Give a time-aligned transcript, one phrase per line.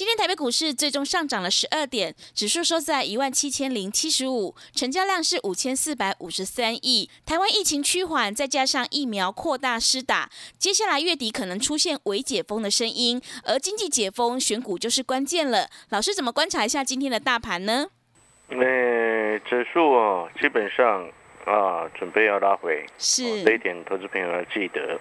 [0.00, 7.10] 今天台北股市最终上涨了十二点，指数收在一万七千零七十五，成交量是五千四百五十三亿。
[7.26, 15.68] 台湾疫情趋缓，再加上疫苗扩大施打，接下来月底可能出现微解封的声音，而经济解封选股就是关键了。
[15.90, 17.88] 老师怎么观察一下今天的大盘呢？
[18.48, 21.06] 呃，指数哦，基本上
[21.44, 24.98] 啊，准备要拉回，是这一点，投资朋友要记得。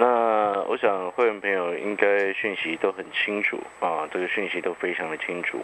[0.00, 5.62] 那我想会员朋友应该讯息都很清楚啊，这个讯息都非常的清楚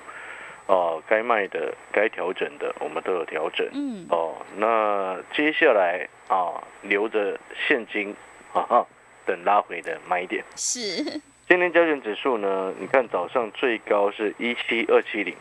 [0.67, 3.67] 哦，该卖的、该调整的，我们都有调整。
[3.73, 8.14] 嗯，哦，那接下来啊，留着现金
[8.53, 8.84] 啊，
[9.25, 10.45] 等拉回的买点。
[10.55, 11.03] 是
[11.48, 15.34] 今天交易指数呢，你看早上最高是一七二七零，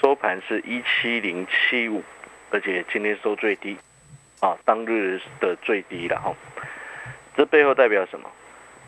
[0.00, 2.00] 收盘是一七零七五，
[2.52, 3.76] 而且今天收最低
[4.38, 6.32] 啊，当日的最低了哈。
[7.36, 8.30] 这背后代表什么？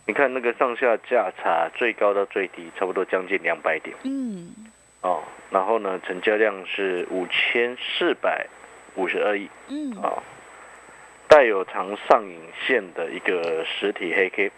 [0.06, 3.96] 你看那个上下价差最高到最低，差不多将近两百点。
[4.02, 4.54] 嗯，
[5.00, 8.46] 哦，然后呢，成交量是五千四百
[8.96, 9.48] 五十二亿。
[9.68, 10.22] 嗯，啊，
[11.26, 14.52] 带有长上影线的一个实体黑 K。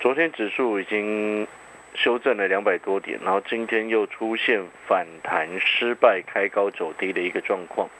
[0.00, 1.46] 昨天指数已经
[1.92, 7.90] 修正了两百多点，然后今天又出现反弹失败、开高走低的一个状况。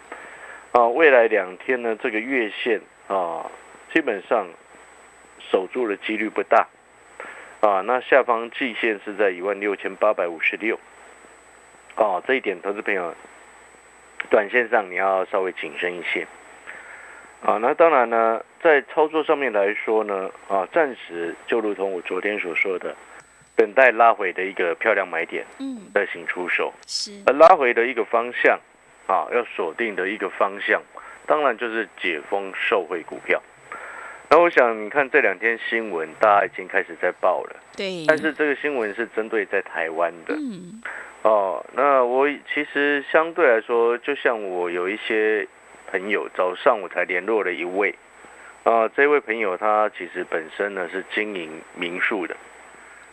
[0.72, 3.44] 啊，未来两天呢，这个月线啊，
[3.92, 4.48] 基本上。
[5.50, 6.68] 守住的几率不大，
[7.60, 10.78] 啊，那下方季线是在一万六千八百五十六，
[11.96, 13.14] 哦，这一点投资朋友，
[14.30, 16.26] 短线上你要稍微谨慎一些，
[17.42, 22.94] 啊，那当然呢，在操作上面来说呢，啊，暂时就如同我昨天所说的，
[23.56, 28.58] 等待拉回的一个漂亮买点，嗯，再行出手，是，而拉回的一个方向，
[29.06, 30.80] 啊，要锁定的一个方向，
[31.26, 33.42] 当然就是解封受惠股票。
[34.32, 37.56] 那我想，你看这两天新闻，大家已经开始在报了。
[37.76, 38.04] 对。
[38.06, 40.36] 但是这个新闻是针对在台湾的。
[40.36, 40.80] 嗯。
[41.22, 45.46] 哦，那我其实相对来说，就像我有一些
[45.90, 47.92] 朋友，早上我才联络了一位，
[48.62, 52.36] 啊，这位朋友他其实本身呢是经营民宿的。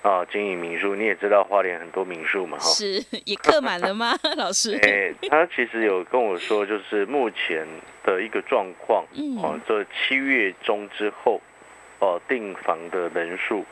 [0.03, 4.79] 啊，经营民宿，你也知道花莲很多民宿嘛，哈，是也客满了吗， 老师？
[4.83, 7.67] 哎，他其实有跟我说，就是目前
[8.03, 11.41] 的一个状况，嗯，哦，这七月中之后，
[11.99, 13.65] 哦，订房的人数，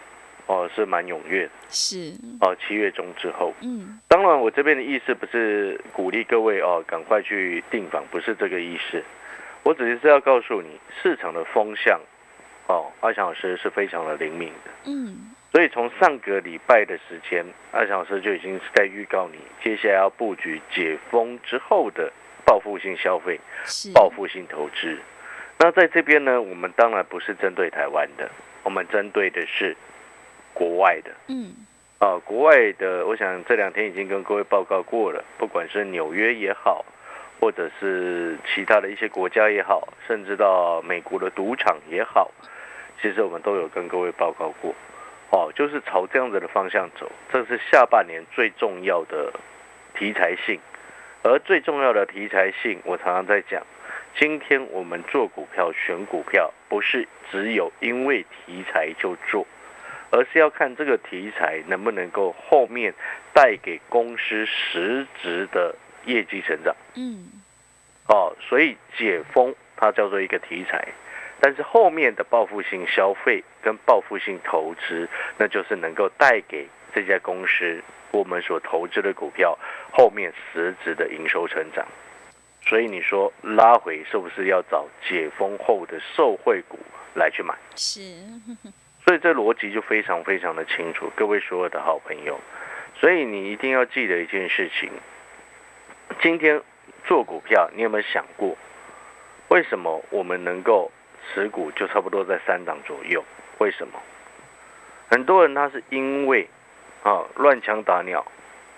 [0.48, 9.02] 哦，是蛮踊跃的，是，哦，七月中之后，嗯，当然，我这边的意思不是鼓励各位哦，赶快去订房，不是这个意思，
[9.64, 11.98] 我只是是要告诉你，市场的风向，
[12.68, 15.32] 哦，阿强老师是非常的灵敏的，嗯。
[15.56, 22.12] 所以从上个礼拜的时间，艾小时就已经在预告你，接下来要布局解封之后的
[22.46, 23.40] 报复性消费、
[23.94, 24.98] 报复性投资。
[25.58, 28.30] 那在这边呢，我们当然不是针对台湾的，
[28.64, 29.78] 我们针对的是
[30.54, 31.12] 国外的。
[31.30, 31.54] 嗯，
[32.00, 36.84] 啊，国外的，我想这两天已经跟各位报告过了，不管是纽约也好，
[37.40, 42.30] 或者是其他的一些国家也好，甚至到美国的赌场也好，
[43.02, 44.76] 其实我们都有跟各位报告过。
[45.36, 49.34] 哦，就是朝这样子的方向走，这是下半年最重要的
[49.94, 50.58] 题材性，
[51.24, 53.62] 而最重要的题材性，我常常在讲，
[54.18, 59.46] 今天我们做股票选股票，不是只有因为题材就做，
[60.10, 62.94] 而是要看这个题材能不能够后面
[63.34, 65.76] 带给公司实质的
[66.06, 66.74] 业绩成长。
[66.96, 67.28] 嗯，
[68.08, 70.88] 哦，所以解封它叫做一个题材。
[71.42, 79.58] 但是后面的报复性消费跟报复性投资，那就是能够带给这家公司我们所投资的股票
[79.92, 81.86] 后面实质的营收成长。
[82.62, 86.80] 所以你说拉回是不是要找解封后的受惠股
[87.14, 87.54] 来去买？
[87.76, 88.02] 是。
[89.04, 92.40] 所以这逻辑就非常非常的清楚，各位所有的好朋友。
[92.96, 94.90] 所以你一定要记得一件事情：
[96.22, 96.60] 今天
[97.06, 98.58] 做股票，你有没有想过，
[99.50, 100.90] 为什么我们能够？
[101.34, 103.24] 持股就差不多在三档左右，
[103.58, 104.00] 为什么？
[105.10, 106.48] 很多人他是因为
[107.04, 108.26] 啊乱枪打鸟，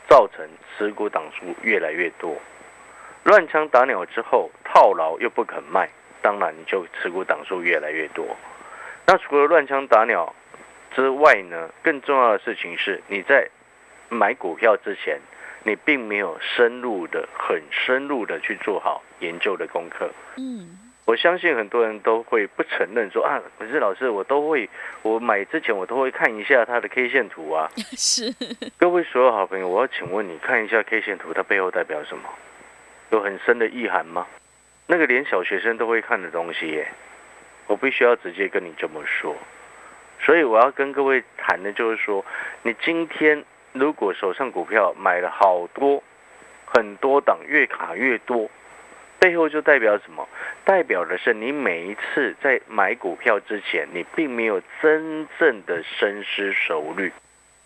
[0.07, 0.47] 造成
[0.77, 2.35] 持股档数越来越多。
[3.23, 5.89] 乱枪打鸟之后套牢又不肯卖，
[6.21, 8.25] 当然就持股档数越来越多。
[9.05, 10.33] 那除了乱枪打鸟
[10.91, 13.49] 之外呢，更重要的事情是你在
[14.09, 15.19] 买股票之前，
[15.63, 20.09] 你并没有深入的、很深入的去做好研究的功课。
[20.37, 24.69] 嗯，我相信很多人都会不承认说啊，可是老师，我都会，
[25.03, 27.69] 我买之前我都会看一下它的 K 线图啊。
[27.95, 28.29] 是，
[28.77, 32.23] 各位所有好朋友，我要请问你看一下 K 线图，它背后代表什么？
[33.11, 34.27] 有很深的意涵吗？
[34.85, 36.91] 那个连小学生都会看的东西耶，
[37.67, 39.33] 我必须要直接跟你这么说。
[40.19, 42.25] 所以我要跟各位谈的就是说，
[42.63, 46.03] 你今天如果手上股票买了好多、
[46.65, 48.51] 很多档，越卡越多，
[49.19, 50.27] 背后就代表什么？
[50.63, 57.11] 代表的是你每一次在买股票之前，你并没有真正的深思熟虑，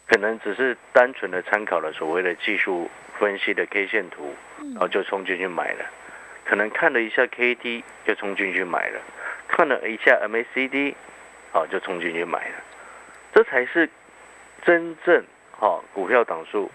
[0.07, 2.89] 可能只是单纯的参考了所谓的技术
[3.19, 5.86] 分析的 K 线图，然后就冲进去买了。
[6.45, 9.00] 可能看了一下 K D 就冲进去买了，
[9.48, 10.95] 看了一下 M A C D，
[11.51, 12.56] 好就冲进去买了。
[13.33, 13.89] 这才是
[14.63, 16.71] 真正哈股票档数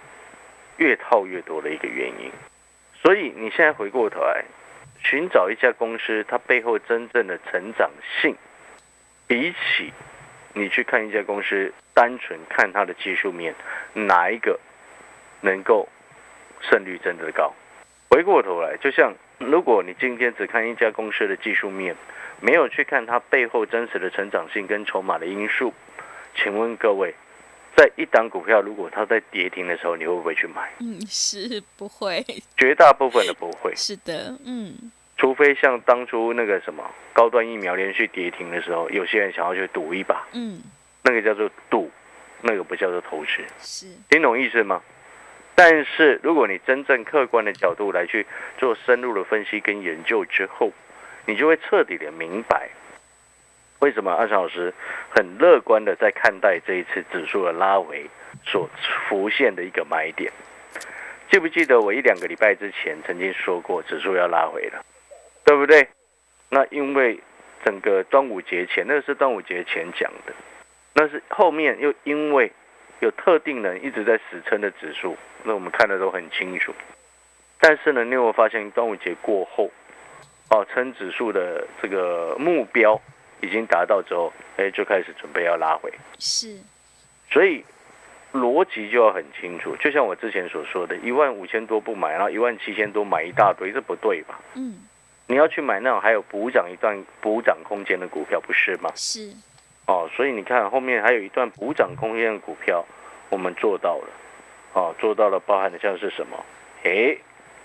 [0.76, 2.30] 越套越多的一个原因。
[3.02, 4.44] 所以你现在回过头来
[5.08, 7.88] 寻找一家公司，它背后真正的成长
[8.20, 8.34] 性，
[9.26, 9.92] 比起
[10.52, 13.54] 你去看一家公司，单纯看它的技术面，
[13.94, 14.58] 哪一个
[15.42, 15.88] 能够
[16.60, 17.54] 胜率真的高？
[18.10, 21.94] 回过头来，就像如果你今天只看一家公司的技术面，
[22.40, 25.72] 没有去看它背后真实的成长性跟筹码的因素，
[26.34, 27.14] 请问各位，
[27.76, 30.70] 在一档股票如果它在跌停的时候，你会不会去买？
[30.80, 32.24] 嗯，是不会，
[32.56, 40.60] 绝大部分的不会，是的，嗯，除非像当初那个什么高端疫苗连续跌停的时候，有些人想要去赌一把，嗯，
[41.02, 41.90] 那个叫做赌，
[42.42, 44.82] 那个不叫做投资，是，听懂意思吗？
[45.54, 48.26] 但是如果你真正客观的角度来去
[48.58, 50.70] 做深入的分析跟研究之后，
[51.24, 52.68] 你就会彻底的明白，
[53.78, 54.74] 为什么阿翔老师
[55.08, 58.04] 很乐观的在看待这一次指数的拉回
[58.44, 58.68] 所
[59.08, 60.30] 浮现的一个买点。
[61.30, 64.84] 记不记得我一两个礼拜之前曾经说过指数要拉回了，
[65.46, 65.88] 对不对？
[66.50, 67.18] 那因为
[67.64, 70.34] 整个端午节前，那是端午节前讲的，
[70.92, 72.52] 那是后面又因为
[73.00, 76.74] 有特定人一直在死撑的指数，那我们看的都很清楚。
[77.60, 79.70] 但是呢，你有没有发现端午节过后，
[80.50, 83.00] 哦，撑指数的这个目标
[83.40, 85.92] 已经达到之后，哎，就开始准备要拉回。
[86.18, 86.58] 是，
[87.30, 87.64] 所以
[88.32, 89.74] 逻辑就要很清楚。
[89.76, 94.40] 就像我之前所说的，一万五千多不买，然后一万七千多买一大堆，这不对吧？
[94.54, 94.80] 嗯，
[95.28, 98.90] 你要去买那种还有补涨一段补涨空间的股票，不是吗？
[98.94, 99.32] 是，
[99.86, 102.84] 哦，所以你看后面还有一段补涨空间的股票，
[103.30, 104.08] 我们做到了，
[104.74, 106.36] 哦，做到了，包含的像是什么？
[106.84, 107.18] 诶，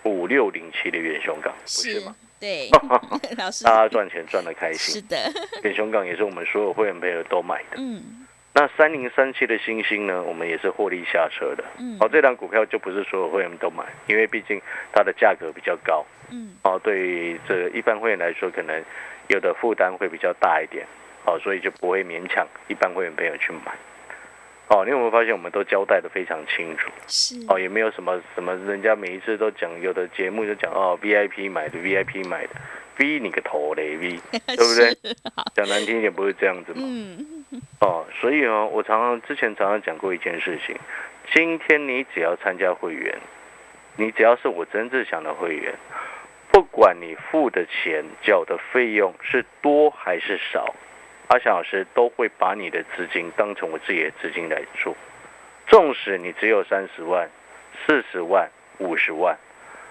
[0.04, 2.70] 五六零七的元雄港，不是是吗？，对，
[3.38, 5.18] 老师大家赚钱赚得开心，是的，
[5.64, 7.78] 元雄港也是我们所有会员朋友都买的。
[7.78, 8.18] 嗯
[8.54, 11.64] 那三零三七的星星呢，我们也是获利下车的。
[11.80, 14.62] 嗯哦，这档股票就不是所有会员都买，因为毕竟
[14.92, 16.06] 它的价格比较高。
[16.32, 18.84] 嗯，哦，对这一般会员来说，可能
[19.28, 20.86] 有的负担会比较大一点。
[21.24, 23.72] 哦，所以就不会勉强一般会员朋友去买。
[24.70, 26.90] 哦，你有没有发现我们都交代的非常清楚？
[27.06, 32.56] 是，哦，也没有什么什么，人家每一次都讲，有的节目就讲哦，VIP 买的，VIP 买的
[32.98, 35.14] ，V 你个头嘞，V， 对不对？
[35.54, 36.80] 讲难听一点，不是这样子嘛？
[36.82, 37.46] 嗯，
[37.82, 40.76] 哦，所以哦，我常常之前常常讲过一件事情，
[41.36, 43.16] 今天你只要参加会员，
[43.98, 45.76] 你只要是我真正想的会员，
[46.52, 50.76] 不管你付的钱、缴的费用是多还是少，
[51.28, 54.96] 阿翔老师都会把你的资金当成我自己的资金来做。
[55.68, 57.30] 纵使你只有三十万、
[57.86, 59.38] 四十万、五十万，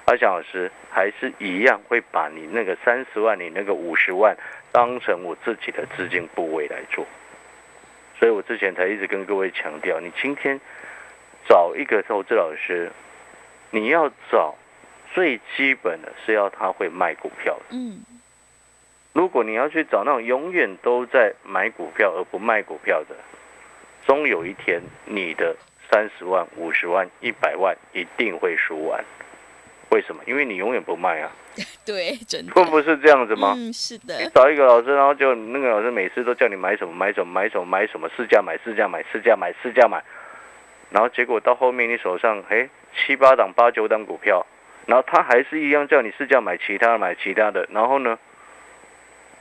[0.04, 4.36] 阿翔老师还是一样会把你那个三十万、你那个五十万
[4.70, 7.06] 当成我自己的资金部位来做。
[8.18, 10.60] 所以我之前才一直跟各位强调，你今天
[11.48, 12.92] 找一个投资老师，
[13.70, 14.54] 你要找
[15.14, 17.64] 最基本的是要他会卖股票的。
[17.70, 18.00] 嗯，
[19.12, 23.16] 如果你要去找那种永远都在买股票而不卖股票的，
[24.06, 25.56] 终有一天你的
[25.90, 29.04] 三十万、五十万、一百万一定会输完。
[29.90, 30.22] 为什么？
[30.26, 31.32] 因为你永远不卖啊，
[31.84, 33.54] 对，真的，会不是这样子吗？
[33.56, 40.00] 嗯，是的你，找一个老师，然后就那个老师每次都叫你买什么买什么买什么买什么，试价买试价买试价买试价买，
[40.90, 44.46] 然后结果到后面你手上哎七八档八九档股票，
[44.90, 48.18] 然后他还是一样叫你试驾买其他的买其他的，然后呢？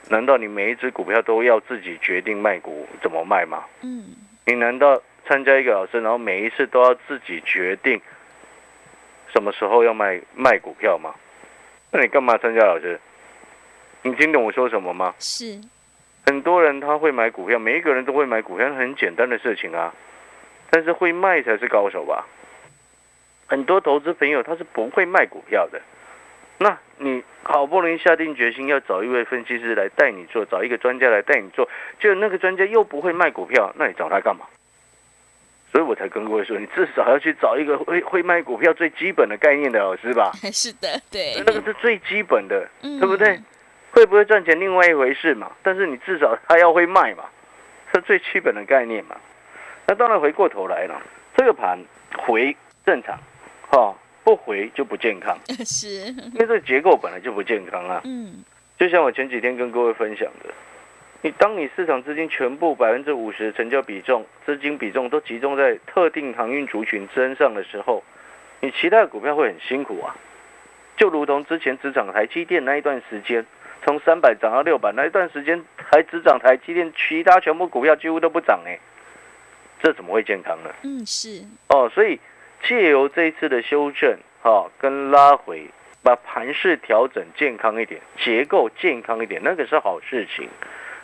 [0.08, 3.64] 难道你每一只股票都要自己决定卖股怎么卖吗？
[3.82, 4.14] 嗯，
[4.46, 8.00] 你难道参加一个老师，然后每一次都要自己决定
[9.34, 11.12] 什么时候要卖卖股票吗？
[11.90, 13.00] 那你干嘛参加老师？
[14.02, 15.12] 你听懂我说什么吗？
[15.18, 15.60] 是，
[16.26, 19.92] 很多人他会买股票，每一个人都会买股票，很简单的事情啊。
[20.70, 22.24] 但是会卖才是高手吧？
[23.50, 25.82] 很多投资朋友他是不会卖股票的。
[26.58, 34.46] 那你好不容易下定决心要找一位分析师来带你做，找一个专家来带你做，就那个专家又不会卖股票，那你找他干嘛？
[35.72, 40.30] 所以我才跟各位说，你至少要去找一个会会卖股票最基本的概念的老师吧。
[40.52, 43.40] 是的，对，那个是最基本的，嗯对不对？
[43.90, 47.24] 会不会赚钱另外一回事嘛，但是你至少他要会卖嘛，
[47.92, 49.16] 是最基本的概念嘛。
[49.86, 51.00] 那当然回过头来了，
[51.36, 51.78] 这个盘
[52.18, 53.18] 回正常，
[53.70, 58.00] 哈、不回就不健康， 是，因为这个结构本来就不健康啊。
[58.04, 58.44] 嗯，
[58.78, 60.52] 就像我前几天跟各位分享的，
[61.22, 68.02] 你当你市场资金全部百分之五十成交比重、资金比重都集中在特定航运族群身上的时候，
[68.60, 70.16] 你其他的股票会很辛苦啊。
[70.96, 73.46] 就如同之前只涨台积电那一段时间，
[73.84, 78.78] 从三百涨到六百那一段时间，还只涨台积电，其他全部股票几乎都不涨哎、
[79.82, 80.70] 这怎么会健康呢？
[80.82, 82.20] 嗯，是，哦，所以
[82.62, 85.66] 借由这一次的修正，哈、跟拉回，
[86.02, 90.48] 把盘势调整健康一点，结构健康一点，那个是好事情。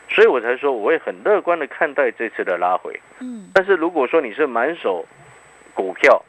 [0.09, 3.01] 所以我才说我会很乐观的看待这次的拉回。
[3.19, 5.05] 嗯，但是如果说你是满手
[5.75, 6.23] 股票，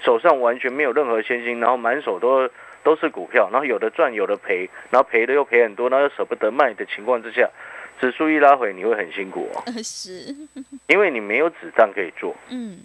[0.00, 2.50] 手上完全没有任何现金，然后满手都
[2.82, 7.48] 都是股票，然后有的赚有的赔，然后赔的又赔很多，然后又舍不得卖的情况之下，
[8.00, 10.34] 指数一拉回，你会很辛苦哦，呃 是，
[10.88, 12.34] 因为你没有子弹可以做。
[12.48, 12.80] 嗯，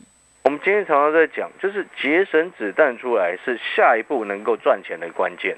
[0.45, 5.57] 我们今天常常在讲，就是节省子弹出来是下一步能够赚钱的关键。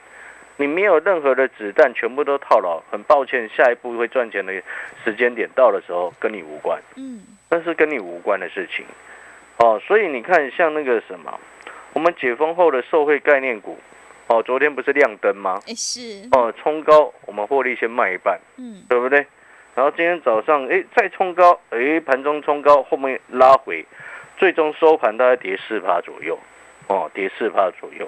[0.56, 4.54] 你没有任何的子弹，全部都套牢，很抱歉，下一步会赚钱的
[5.04, 8.86] 时间点到的时候跟你无关，嗯，那是跟你无关的事情。
[9.58, 11.38] 哦，所以你看，像那个什么，
[11.92, 13.78] 我们解封后的受惠概念股，
[14.28, 15.60] 哦，昨天不是亮灯吗？
[15.68, 19.28] 哎是，哦，冲高，我们获利先卖一半，嗯，对不对？
[19.76, 23.86] 然后今天早上，哎，再冲高，哎，盘中冲高，后面拉回，
[24.38, 26.40] 最终收盘大概跌四趴左右，
[26.88, 28.08] 哦，跌四趴左右。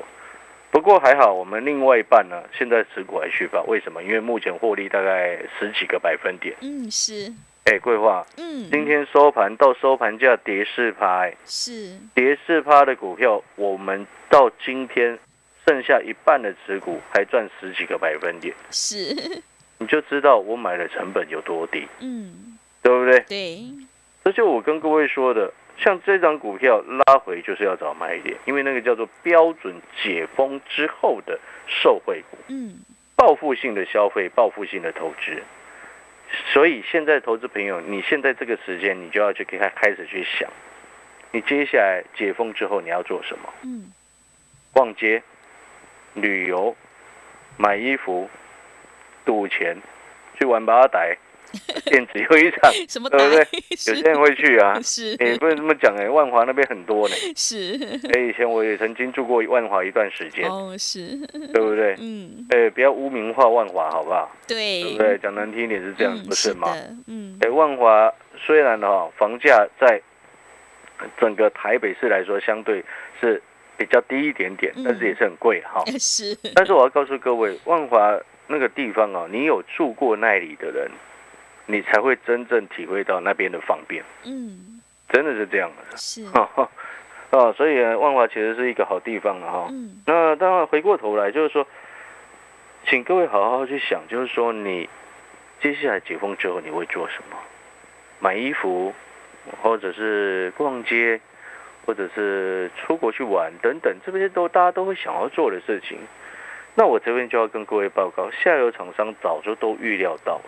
[0.71, 4.03] 不过还好，我们另外一半呢，现在持股还续报，为什么？
[4.03, 6.55] 因为目前获利大概十几个百分点。
[6.61, 7.33] 嗯是，
[7.65, 11.35] 哎，桂花，嗯，今天收盘到收盘价跌四趴，哎。
[11.43, 15.17] 是，跌四趴的股票，我们到今天
[15.67, 19.41] 剩下一半的持股还赚十几个百分点，是，
[19.79, 23.19] 你就知道我买的成本有多低，嗯，对不对？
[23.21, 23.59] 对，
[24.23, 32.79] 这就我跟各位说的，像这张股票拉回就是要找买点，因为那个叫做标准解封之后的受惠股，嗯，
[33.15, 35.41] 报复性的消费，报复性的投资。
[36.53, 40.47] 所以现在投资朋友，你现在这个时间，你就要去开开始去想，
[41.31, 43.53] 你接下来解封之后你要做什么？
[43.63, 43.91] 嗯，
[44.71, 45.23] 逛街、
[46.13, 46.75] 旅游、
[47.57, 48.29] 买衣服、
[49.25, 49.81] 赌钱、
[50.37, 51.17] 去玩八仔、
[51.85, 53.47] 电子游戏场， 什么对不对？
[53.87, 54.79] 有些人会去啊。
[54.83, 57.15] 是，也、不能这么讲哎、万华那边很多呢。
[57.35, 57.73] 是，
[58.13, 61.17] 哎、以前我也曾经住过万华一段时间，哦是，
[61.53, 61.95] 对不对？
[61.99, 64.29] 嗯，哎、不要污名化万华，好不好？
[64.47, 65.17] 对对，不对？
[65.17, 66.67] 讲难听一点是这样，嗯不是吗？
[66.75, 70.01] 的嗯哎、，万华虽然哈、房价在
[71.19, 72.83] 整个台北市来说相对
[73.19, 73.41] 是
[73.77, 75.83] 比较低一点点，嗯但是也是很贵哈。
[75.97, 80.89] 是，但是我要告诉各位，万华那个地方啊，你有住过那里的人，
[81.71, 85.95] 你才会真正体会到那边的方便，嗯，真的是这样的。
[85.95, 86.25] 是，
[87.29, 89.67] 哦，所以呢万华其实是一个好地方啊哈。
[89.69, 91.67] 嗯，那当然回过头来就是说，
[92.87, 94.89] 请各位好好去想，就是说你
[95.61, 97.37] 接下来解封之后你会做什么？
[98.19, 98.91] 买衣服，
[99.61, 101.21] 或者是逛街，
[101.85, 105.99] 或者是出国去玩等等，这些都大家都会想要做的事情。
[106.73, 110.41] 那我这边就要跟各位报告，下游厂商早就都预料到了。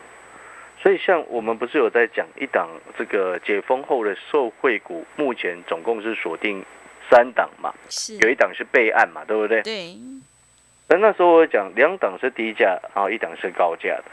[0.81, 6.65] 所以，像我们不是有在讲一档这个解封后的受惠股，目前总共是锁定
[7.07, 9.61] 三档嘛，是，有一档是备案嘛，对不对？
[9.61, 9.95] 对，
[10.89, 14.05] 那那时候我讲两档是低价，然后一档是高价的。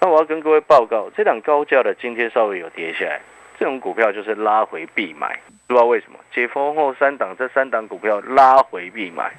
[0.00, 3.22] 那我要跟各位报告，这档高价的今天稍微有跌下来，
[3.58, 6.18] 这种股票就是拉回必买，不知道为什么？
[6.34, 9.32] 解封后三档这三档股票拉回必买，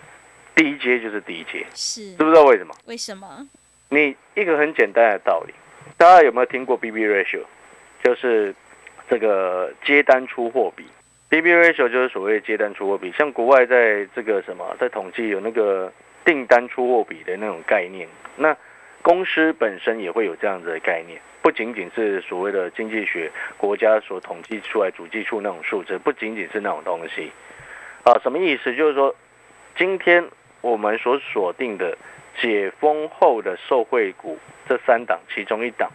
[0.55, 2.74] 低阶就是第一阶，是知，不知道为什么？
[2.86, 3.48] 为什么？
[3.89, 5.53] 你一个很简单的道理，
[5.98, 7.42] 大家有没有听过 BB ratio？
[8.04, 8.54] 就是
[9.10, 10.86] 这个接单出货比。
[11.30, 15.92] BB ratio 就是所谓接单出货比，像国外在这个什么，在统计有那个
[16.24, 18.08] 订单出货比的那种概念。
[18.36, 18.56] 那
[19.02, 27.32] 公司本身也会有这样子的概念，不仅仅是所谓的经济学国家所统计出来主计处那种数字，不仅仅是那种东西。
[28.04, 28.75] 啊，什么意思？
[28.75, 29.16] 就是说，
[29.78, 30.24] 今天
[30.62, 31.98] 我们所锁定的
[32.42, 34.38] 解封后的受惠股
[34.68, 35.92] 这三档其中一档，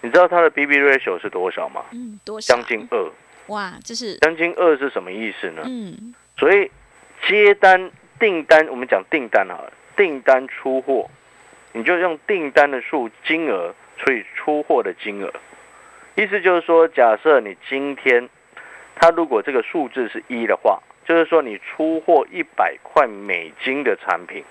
[0.00, 1.84] 你知道它的 B B ratio 是多少吗？
[1.92, 2.54] 嗯，多少？
[2.54, 3.10] 将近二。
[3.46, 5.62] 哇，这是将近二是什么意思呢？
[5.64, 6.70] 嗯所以
[7.26, 7.90] 接单
[8.20, 9.58] 订单，我们讲订单啊，
[9.96, 11.08] 订单出货，
[11.72, 15.32] 你就用订单的数金额除以出货的金额，
[16.14, 18.28] 意思就是说，假设你今天
[18.94, 24.44] 它如果这个数字是一的话，就是说你出货一百块美金的产品，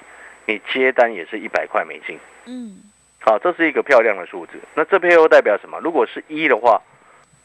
[0.48, 2.18] 你接单也是一百块美金。
[2.46, 2.82] 嗯
[3.20, 4.54] 好，这是一个漂亮的数字。
[4.74, 5.78] 那这背后代表什么？
[5.82, 6.82] 如果是一的话，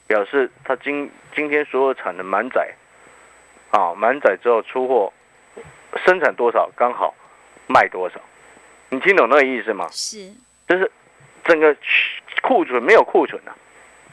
[0.07, 2.73] 表示它今今天所有产能满载，
[3.71, 5.13] 啊，满载之后出货，
[6.05, 7.13] 生产多少刚好
[7.67, 8.21] 卖多少。
[8.91, 9.89] 你听懂那个意思吗？
[9.91, 10.31] 是
[10.69, 10.89] 就是
[11.43, 11.77] 整个
[12.43, 13.57] 库存没有库存啊，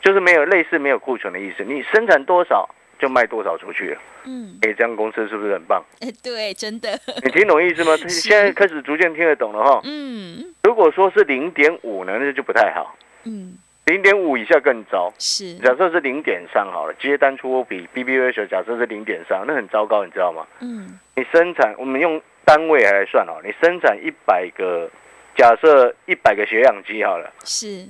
[0.02, 1.64] 就是没有类似没有库存的意思。
[1.64, 2.68] 你生产多少
[3.00, 4.02] 就卖多少出去了。
[4.26, 5.84] 嗯哎，这样公司是不是很棒？
[6.02, 6.90] 哎对，真的
[7.24, 7.96] 你听懂意思吗？
[8.08, 9.82] 现在开始逐渐听得懂了哈。
[9.86, 12.96] 嗯如果说是零点五呢，那就不太好。
[13.24, 15.12] 嗯零点五以下更糟。
[15.18, 20.46] 是假设是零点三好了，接单出货比 B B ratio 假设是零点三，那很糟糕，你知道吗？
[20.60, 24.90] 嗯你生产，我们用单位来算哦，你生产一百个，
[25.36, 27.88] 假设一百个血氧机好了，是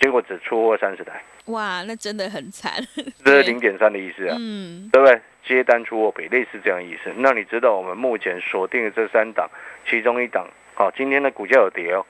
[0.00, 2.72] 结果只出货三十台，哇，那真的很惨。
[2.96, 5.20] 这是对零点三的意思啊，嗯对不对？
[5.44, 7.12] 接单出货比类似这样的意思。
[7.16, 9.50] 那你知道我们目前锁定的这三档，
[9.88, 12.06] 其中一档，好、今天的股价有跌哦，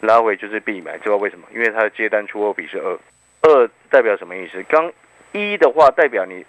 [0.00, 1.46] 拉回就是必买，知道为什么？
[1.52, 2.98] 因为它的接单出货比是二，
[3.42, 4.62] 二代表什么意思？
[4.62, 4.90] 刚
[5.32, 6.44] 一的话代表你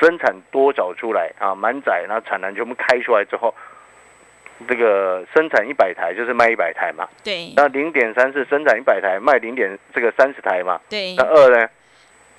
[0.00, 3.54] 生产多少出来啊，满载，然后产能全部开出来之后，
[4.66, 11.68] 这个生产一百台就是卖一百台嘛，对那零点三是生产一百台卖零点这个三十台嘛，对那二呢？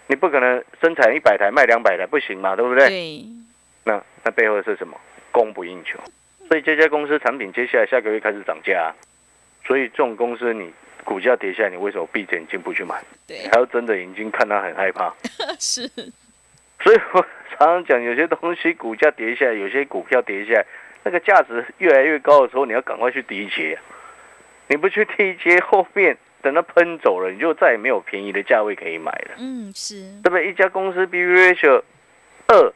[0.07, 2.89] 你不可能生产一百台卖两百台，不行嘛，对不对？
[2.89, 3.25] 对
[3.85, 4.99] 那那背后是什么？
[5.31, 5.97] 供不应求。
[6.49, 8.95] 所以这家公司产品接下来下个月开始涨价、啊，
[9.65, 10.71] 所以这种公司你
[11.05, 13.01] 股价跌下来，你为什么闭着眼睛不去买？
[13.25, 15.13] 对你还要睁着眼睛看它很害怕。
[15.57, 15.87] 是
[16.83, 17.25] 所以我
[17.57, 20.65] 常常讲，有些东西股价跌下来，有些股票跌下来，
[21.03, 23.77] 那个价值越来越高的时候，你要赶快去低接、
[24.67, 29.35] 你不去低接，后面等它喷走了，你就再也没有便宜的价位可以买了。
[29.37, 30.47] 嗯是对不对？
[30.47, 31.81] 一家公司 B B ratio
[32.47, 32.73] 二，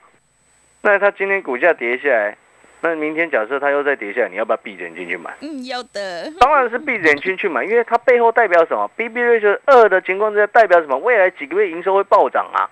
[0.81, 2.37] 那它今天股价跌下来，
[2.81, 5.33] 那明天假设它又再跌下来，你要不要闭着眼睛去买？
[5.41, 10.97] 嗯要的当然是闭着眼睛去买，因为它背后代表什么？B B ratio 二的情况之下，代表什么？
[10.97, 12.69] 未来几个月营收会暴涨啊！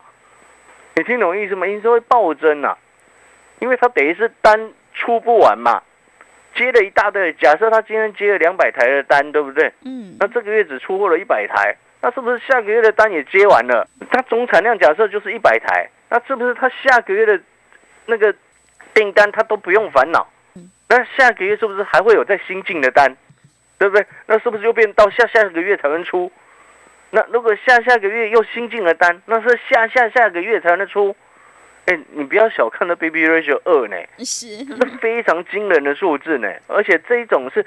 [0.96, 1.68] 你听懂意思吗？
[1.68, 2.78] 营收会暴增啊，
[3.60, 5.82] 因为它等于是单出不完嘛，
[6.56, 7.32] 接了一大堆。
[7.34, 9.72] 假设他今天接了两百台的单，对不对？
[9.84, 13.88] 嗯那这个月只出货了一百台，那是不是下个月的单也接完了？
[14.10, 17.40] 它总产量假设就是一百台，那是不是他下个月的
[18.06, 18.34] 那个
[18.94, 20.28] 订单他都不用烦恼？
[20.88, 23.16] 那下个月是不是还会有再新进的单？
[23.78, 24.06] 对不对？
[24.28, 26.32] 那是不是又变到下下个月才能出？
[27.10, 31.16] 那如果下下个月又新进了单，那是下下下个月才能出。
[31.86, 37.66] 哎，你不要小看了 BB ratio 二呢，是这是非常惊人的数字呢，而且这一种是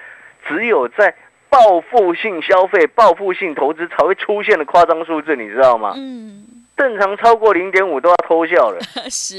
[0.48, 1.14] 只有在
[1.48, 5.94] 报复性消费、报复性投资才会出现的夸张数字，你知道吗？
[5.96, 6.44] 嗯
[6.76, 8.78] 正常超过零点五都要偷笑了，
[9.11, 9.37] 是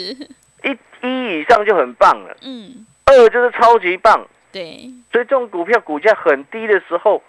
[0.64, 4.28] 一一以上就很棒了，嗯二就是超级棒。
[4.52, 7.22] 对所以这种股票股价很低的时候，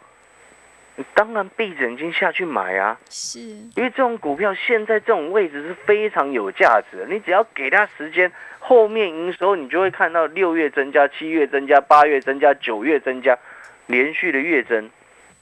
[1.00, 7.06] 你当然闭着眼睛下去买啊，是因为这种股票现在这种位置是非常有价值的。
[7.06, 13.38] 你只要给它时间，后面营收你就会看到六月增加、七月增加、八月增加、九月增加，
[13.86, 14.90] 连续的月增。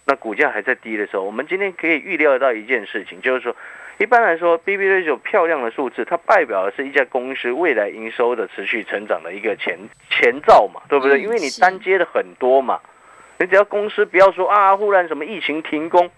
[0.04, 3.56] 那股价还在低的时候，我们今天可以预料到一件事情，就是说，
[3.98, 9.76] 一般来说，B B ratio 漂亮的数字，它代表的是一家公司未来营收的持续成长的一个前
[10.08, 11.18] 前兆嘛，对不对？
[11.18, 12.80] 嗯因为你是单接的很多嘛，
[13.38, 16.10] 你只要公司不要说啊，忽然什么疫情停工，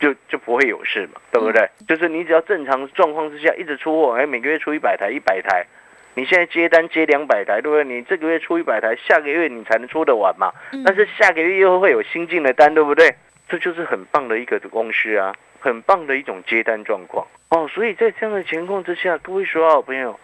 [0.00, 1.68] 就就不会有事嘛，对不对？
[1.86, 5.66] 就是你只要正常状况之下一直出货，哎，每个月出一百台，一百台，
[6.14, 7.84] 你现在接单接两百台，对不对？
[7.84, 10.50] 你这个月出一百台，下个月你才能出得完嘛。
[10.72, 13.14] 嗯但是下个月又会有新进的单，对不对？
[13.48, 17.68] 这就是很棒的一个公司啊，很棒的一种接单状况哦。
[17.68, 20.18] 所以在这样的情况之下，各位所有好朋友，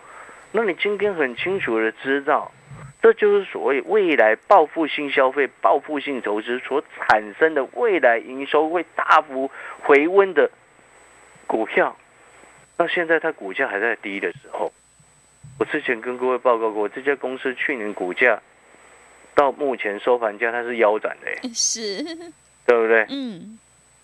[0.50, 2.50] 那你今天很清楚的知道，
[3.02, 9.50] 这就是所谓未来报复性消费、报复性投资所产生的未来营收会大幅
[9.82, 10.48] 回温的
[11.48, 11.96] 股票。
[12.78, 14.72] 那现在它股价还在低的时候，
[15.58, 18.40] 我之前跟各位报告过，这家公司去年股价
[19.34, 22.04] 到目前收盘价它是腰斩的耶，是
[22.64, 23.04] 对不对？
[23.10, 23.58] 嗯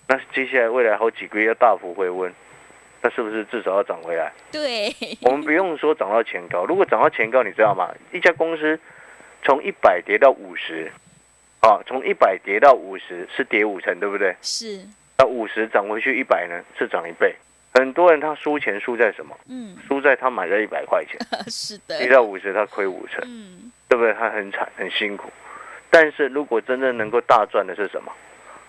[0.09, 2.33] 那接下来未来好几个月要大幅回温，
[3.01, 4.33] 那是不是至少要涨回来？
[4.51, 7.95] 对我们不用说涨到前高，如果涨到前高，你知道吗？
[8.13, 8.79] 一家公司
[9.43, 10.91] 从一百跌到五十，
[11.61, 14.35] 啊，从一百跌到五十是跌五成，对不对？
[14.43, 14.85] 是，
[15.17, 17.35] 那五十涨回去一百呢，是涨一倍。
[17.75, 19.37] 很多人他输钱输在什么？
[19.49, 21.17] 嗯，输在他买了一百块钱，
[21.49, 24.13] 是的跌，到五十他亏五成，嗯，对不对？
[24.15, 25.31] 他很惨很辛苦。
[25.91, 28.13] 但是如果真正能够大赚的是什么？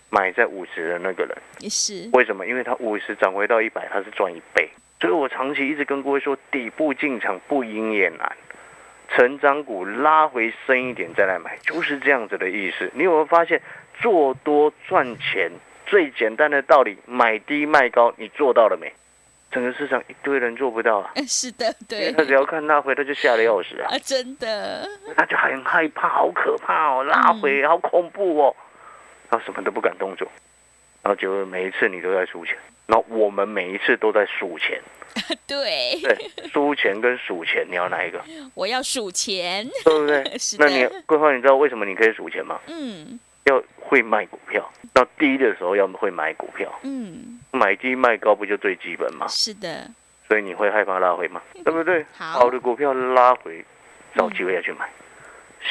[0.09, 2.45] 买在五十的那个人，也是，为什么？
[2.47, 4.69] 因为他五十涨回到一百，他是赚一倍。
[4.99, 8.35] 所以我长期一直跟各位说，底部进场不赢也难，
[9.09, 12.91] 成长股拉回深一点再来买，就是这样子的意思。
[12.93, 13.61] 你有没有发现，
[14.01, 15.51] 做多赚钱
[15.85, 18.91] 最简单的道理，买低卖高，你做到了没？
[19.51, 28.55] 整个市场一堆人做不到啊，哎 是的，对，他只要看拉回，他就吓得要死啊，啊，真的，他就很害怕，好可怕哦，拉回好恐怖哦，
[29.29, 30.27] 然后什么都不敢动作，
[31.01, 32.55] 然后结果每一次你都在输钱，
[32.87, 34.81] 然后我们每一次都在数钱，
[35.47, 38.21] 对，对，输钱跟数钱，你要哪一个？
[38.55, 40.23] 我要数钱，对不对？
[40.37, 42.59] 是那你的，桂花，你知道为什么你可以数钱吗？
[42.67, 49.25] 嗯要会卖股票，到低的时候要会买股票，嗯，买低卖高不就最基本吗？
[49.27, 49.89] 是的，
[50.27, 51.41] 所以你会害怕拉回吗？
[51.63, 52.05] 对不对？
[52.15, 53.65] 好好的股票拉回，
[54.13, 54.87] 找机会要去买。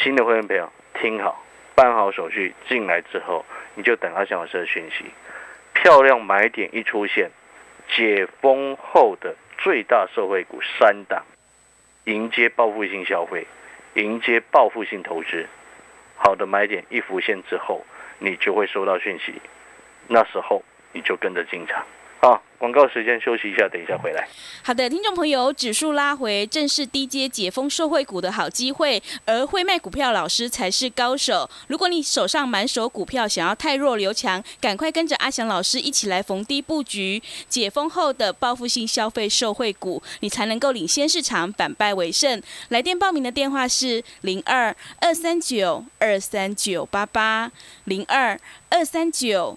[0.02, 0.68] 新的会员朋友
[1.00, 1.40] 听好，
[1.78, 5.04] 办好手续进来之后，你就等阿翔老师的讯息。
[5.74, 7.30] 漂亮买点一出现，
[7.88, 11.24] 解封后的最大受惠股三档，
[12.02, 13.46] 迎接报复性消费，
[13.94, 15.46] 迎接报复性投资。
[16.16, 17.86] 好的买点一浮现之后，
[18.18, 19.40] 你就会收到讯息，
[20.08, 21.86] 那时候你就跟着进场。
[22.20, 24.28] 好，广告时间休息一下，等一下回来。
[24.64, 31.48] 好的，听众朋友，指数拉回正是低阶解封受惠股的好机会，而会卖股票老师才是高手。
[31.68, 42.42] 如果你手上满手股票，想要太弱留强，赶快跟着阿翔老师一起来逢低布局解封后的报复性消费受惠股，你才能够领先市场，反败为胜。
[42.70, 47.52] 来电报名的电话是零二二三九二三九八八
[47.84, 48.36] 零二
[48.70, 49.56] 二三九。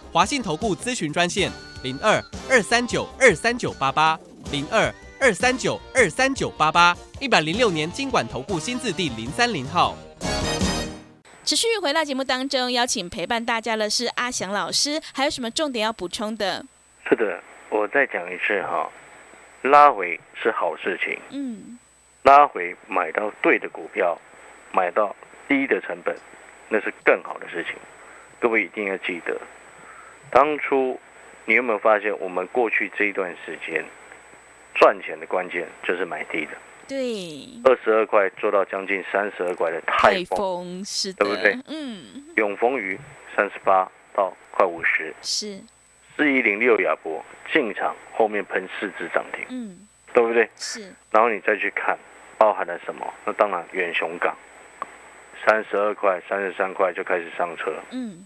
[0.13, 1.49] 华信投顾咨询专线
[1.83, 4.19] 零二二三九二三九八八
[4.51, 9.95] 零二二三九二三九八八，一百零六年经管投顾新字第零三零号。
[11.45, 16.65] 持续回到节目当中，邀请陪伴大家的是阿翔老师，还有什么重点要补充的？
[17.07, 18.91] 是的，我再讲一次哈，
[19.61, 21.79] 拉回是好事情，嗯，
[22.23, 24.19] 拉回买到对的股票，
[24.73, 25.15] 买到
[25.47, 26.13] 低的成本，
[26.67, 27.75] 那是更好的事情。
[28.41, 29.39] 各位一定要记得，
[30.31, 30.99] 当初
[31.45, 33.83] 你有没有发现，我们过去这一段时间
[34.73, 36.51] 赚钱的关键就是买低的，
[36.87, 41.57] 对，二十二块做到将近三十二块的泰泰丰、丰是的，对不对？
[41.67, 42.97] 嗯，永丰鱼
[43.35, 45.61] 三十八到快五十，是，
[46.15, 50.49] 四一零六亚博进场后面喷四只涨停，嗯，对不对？
[50.55, 51.97] 是，然后你再去看
[52.37, 53.13] 包含了什么？
[53.25, 54.35] 那当然远雄港
[55.45, 58.25] 三十二块、三十三块就开始上车嗯，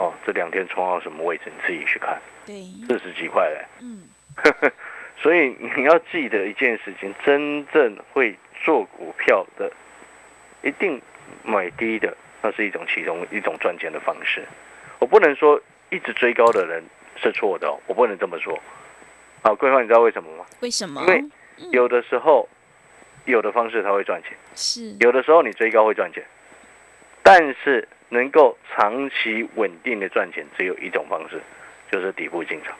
[0.00, 1.42] 哦，这两天冲到什么位置？
[1.46, 2.54] 你自己去看，对，
[2.88, 3.66] 四十几块嘞。
[3.82, 4.08] 嗯，
[5.20, 8.34] 所以你要记得一件事情，真正会
[8.64, 9.70] 做股票的，
[10.62, 10.98] 一定
[11.44, 14.42] 买低的，那是一种其中一种赚钱的方式。
[15.00, 15.60] 我不能说
[15.90, 16.82] 一直追高的人
[17.16, 18.58] 是错的哦，我不能这么说。
[19.42, 20.46] 好，桂花，你知道为什么吗？
[20.60, 21.06] 为什么因？
[21.08, 21.24] 为
[21.72, 22.48] 有的时候，
[23.26, 26.24] 有的方式它会赚钱，是，有的时候你追高会赚钱，
[27.32, 31.40] 但是能够长期稳定的赚钱，只有一种方式，
[31.88, 32.76] 就是底部进场，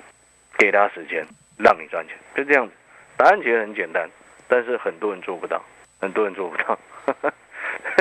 [0.58, 1.24] 给他时间
[1.56, 2.72] 让你赚钱，就这样子。
[3.16, 4.10] 答案其实很简单，
[4.48, 5.64] 但是很多人做不到，
[6.00, 6.76] 很多人做不到。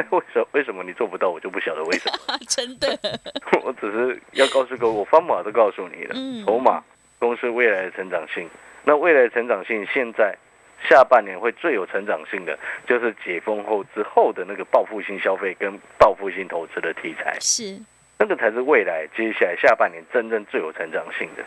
[0.10, 0.48] 为什么？
[0.54, 1.30] 为什么你做不到？
[1.30, 2.18] 我就不晓得为什么。
[2.48, 2.98] 真的，
[3.64, 6.44] 我只是要告诉各位，我方法都告诉你了嗯。
[6.48, 6.84] 筹码、
[7.20, 8.50] 公司未来的成长性，
[8.84, 10.36] 那未来的成长性，现在
[10.88, 17.80] 下半年会最有成长性的，就是解封后之后的那个报复性消费跟报复性投资的题材，是，
[18.18, 21.44] 那个才是未来接下来下半年真正最有成长性的。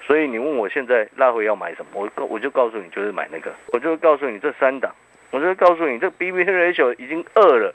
[0.00, 4.94] 所以你问我现在拉回要买什么，我告我就告诉你，就是买那个，我就告诉你这三档，
[5.30, 7.74] 我就告诉你这 B B ratio 已经二了，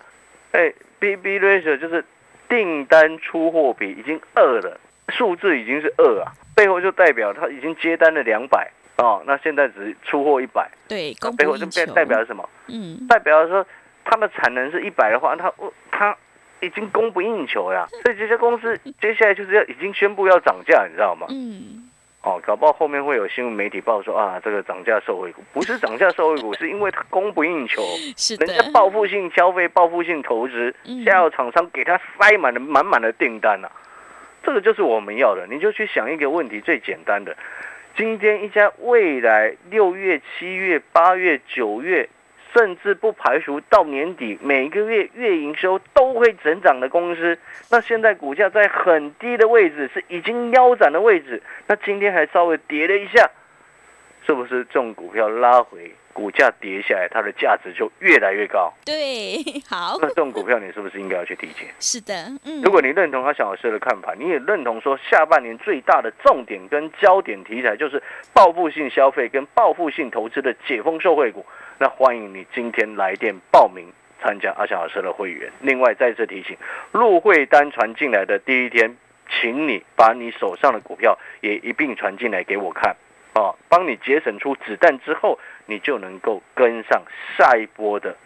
[0.52, 2.04] 哎，B B ratio 就是
[2.48, 12.50] 订单出货比已经二了，数字已经是二啊，背后就代表它已经接单了两百哦，那现在只出货一百，对，供背后就代不应求，代表了什么？
[12.68, 13.66] 嗯，代表说
[14.04, 15.54] 它的产能是一百的话，它
[15.92, 16.16] 它
[16.62, 21.28] 已经供不应求呀，所以这些公司接下来就是要已经宣布要涨价，你知道吗？
[21.30, 21.88] 嗯，
[22.24, 27.84] 哦，搞不好后面会有新闻媒体报说啊，这个涨价受惠股不是涨价受惠股， 是因为它供不应求，
[28.18, 31.04] 是人家的，报复性消费、报复性投资，嗯。
[31.04, 33.72] 下游厂商给他塞满了满满的订单啊，
[34.44, 35.46] 这个就是我们要的。
[35.46, 37.38] 你就去想一个问题，最简单的，
[37.98, 42.08] 今天一家未来六月、七月、八月、九月，
[42.54, 47.40] 甚至不排除到年底每个月月营收都会增长的公司，
[47.72, 53.32] 那现在股价在很低的位置，是已经腰斩的位置，那今天还稍微跌了一下，
[54.28, 58.74] 是不是这种股票拉回，股价跌下来，它的价值就越来越高？
[58.84, 59.38] 对，
[59.70, 61.68] 好，那这种股票你是不是应该要去提前？
[61.80, 62.12] 是的，
[62.44, 68.02] 嗯，如果你认同阿翔老师的看法，你也认同说下半年最大的重点跟焦点题材就是
[68.34, 71.46] 报复性消费跟报复性投资的解封受惠股，
[71.78, 73.86] 那欢迎你今天来电报名
[74.20, 75.52] 参加阿翔老师的会员。
[75.62, 76.58] 另外再次提醒，
[76.92, 78.98] 入会单传进来的第一天，
[79.30, 82.96] 请你把你手上的股票也一并传进来给我看。
[83.38, 87.04] 哦，帮你节省出子弹之后，你就能够跟上
[87.38, 88.18] 下一波的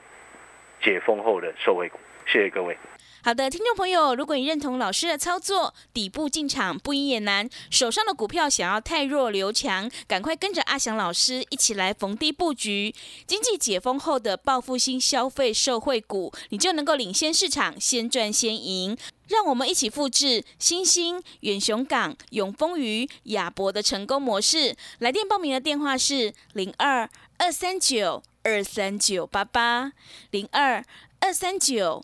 [0.80, 2.00] 解封后的受惠股。
[2.26, 2.78] 谢谢各位。
[3.24, 12.92] 好的，听众朋友，如果你认同老师的操作，底部进场不赢也难，手上的股票想要太弱留强，赶快跟着阿翔老师一起来逢低布局
[13.28, 18.98] 经济解封后的报复性消费受惠股，你就能够领先市场，先赚先赢。
[19.28, 24.76] 让我们一起复制新兴、远雄港、永丰鱼、亚博的成功模式。
[24.98, 27.08] 来电报名的电话是零二
[27.38, 29.94] 二三九二三九八八
[30.32, 30.84] 零二
[31.20, 32.04] 二三九。